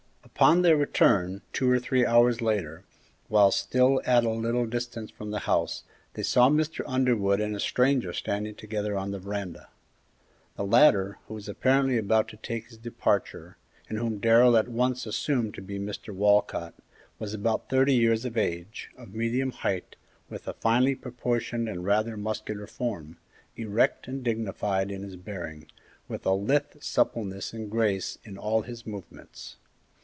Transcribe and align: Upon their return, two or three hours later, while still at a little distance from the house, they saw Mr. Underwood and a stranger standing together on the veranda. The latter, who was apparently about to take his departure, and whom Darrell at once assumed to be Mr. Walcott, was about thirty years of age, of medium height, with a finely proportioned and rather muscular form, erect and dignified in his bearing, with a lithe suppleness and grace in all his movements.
Upon 0.41 0.63
their 0.63 0.77
return, 0.77 1.43
two 1.53 1.69
or 1.69 1.77
three 1.77 2.03
hours 2.03 2.41
later, 2.41 2.83
while 3.27 3.51
still 3.51 4.01
at 4.05 4.23
a 4.23 4.29
little 4.31 4.65
distance 4.65 5.11
from 5.11 5.29
the 5.29 5.39
house, 5.39 5.83
they 6.15 6.23
saw 6.23 6.49
Mr. 6.49 6.83
Underwood 6.87 7.39
and 7.39 7.55
a 7.55 7.59
stranger 7.59 8.11
standing 8.11 8.55
together 8.55 8.97
on 8.97 9.11
the 9.11 9.19
veranda. 9.19 9.69
The 10.55 10.65
latter, 10.65 11.19
who 11.27 11.35
was 11.35 11.47
apparently 11.47 11.95
about 11.95 12.27
to 12.29 12.37
take 12.37 12.69
his 12.69 12.79
departure, 12.79 13.57
and 13.87 13.99
whom 13.99 14.17
Darrell 14.17 14.57
at 14.57 14.67
once 14.67 15.05
assumed 15.05 15.53
to 15.55 15.61
be 15.61 15.77
Mr. 15.77 16.09
Walcott, 16.11 16.73
was 17.19 17.35
about 17.35 17.69
thirty 17.69 17.93
years 17.93 18.25
of 18.25 18.35
age, 18.35 18.89
of 18.97 19.13
medium 19.13 19.51
height, 19.51 19.95
with 20.27 20.47
a 20.47 20.53
finely 20.53 20.95
proportioned 20.95 21.69
and 21.69 21.85
rather 21.85 22.17
muscular 22.17 22.65
form, 22.65 23.17
erect 23.55 24.07
and 24.07 24.23
dignified 24.23 24.89
in 24.89 25.03
his 25.03 25.17
bearing, 25.17 25.67
with 26.07 26.25
a 26.25 26.31
lithe 26.31 26.77
suppleness 26.81 27.53
and 27.53 27.69
grace 27.69 28.17
in 28.23 28.39
all 28.39 28.63
his 28.63 28.87
movements. 28.87 29.57